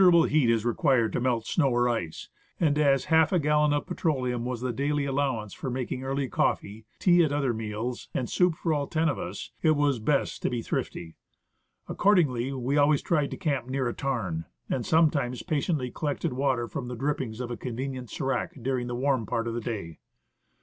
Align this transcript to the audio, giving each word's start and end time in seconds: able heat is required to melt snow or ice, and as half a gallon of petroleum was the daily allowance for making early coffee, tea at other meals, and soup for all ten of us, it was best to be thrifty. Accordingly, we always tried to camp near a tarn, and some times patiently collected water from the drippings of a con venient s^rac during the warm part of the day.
able 0.07 0.23
heat 0.23 0.49
is 0.49 0.65
required 0.65 1.13
to 1.13 1.19
melt 1.19 1.45
snow 1.45 1.69
or 1.69 1.87
ice, 1.87 2.27
and 2.59 2.75
as 2.79 3.05
half 3.13 3.31
a 3.31 3.37
gallon 3.37 3.71
of 3.71 3.85
petroleum 3.85 4.43
was 4.43 4.61
the 4.61 4.73
daily 4.73 5.05
allowance 5.05 5.53
for 5.53 5.69
making 5.69 6.03
early 6.03 6.27
coffee, 6.27 6.87
tea 6.97 7.23
at 7.23 7.31
other 7.31 7.53
meals, 7.53 8.07
and 8.11 8.27
soup 8.27 8.55
for 8.55 8.73
all 8.73 8.87
ten 8.87 9.07
of 9.07 9.19
us, 9.19 9.51
it 9.61 9.75
was 9.75 9.99
best 9.99 10.41
to 10.41 10.49
be 10.49 10.63
thrifty. 10.63 11.17
Accordingly, 11.87 12.51
we 12.51 12.77
always 12.77 13.03
tried 13.03 13.29
to 13.29 13.37
camp 13.37 13.67
near 13.67 13.87
a 13.87 13.93
tarn, 13.93 14.45
and 14.71 14.83
some 14.87 15.11
times 15.11 15.43
patiently 15.43 15.91
collected 15.91 16.33
water 16.33 16.67
from 16.67 16.87
the 16.87 16.95
drippings 16.95 17.39
of 17.39 17.51
a 17.51 17.55
con 17.55 17.73
venient 17.77 18.05
s^rac 18.07 18.63
during 18.63 18.87
the 18.87 18.95
warm 18.95 19.27
part 19.27 19.47
of 19.47 19.53
the 19.53 19.61
day. 19.61 19.99